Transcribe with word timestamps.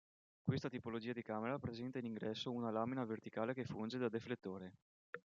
Questa 0.43 0.67
tipologia 0.67 1.11
di 1.13 1.21
camera 1.21 1.59
presenta 1.59 1.99
in 1.99 2.05
ingresso 2.05 2.51
una 2.51 2.71
lamina 2.71 3.05
verticale 3.05 3.53
che 3.53 3.65
funge 3.65 3.99
da 3.99 4.09
deflettore. 4.09 4.73